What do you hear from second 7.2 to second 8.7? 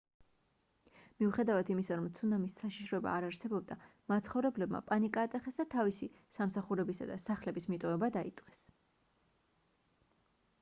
სახლების მიტოვება დაიწყეს